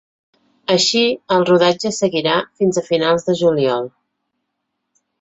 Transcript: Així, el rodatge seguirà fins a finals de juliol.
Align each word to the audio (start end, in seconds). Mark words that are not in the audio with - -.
Així, 0.75 1.03
el 1.35 1.45
rodatge 1.51 1.93
seguirà 1.99 2.39
fins 2.63 2.83
a 2.83 2.87
finals 2.91 3.31
de 3.31 3.39
juliol. 3.45 3.91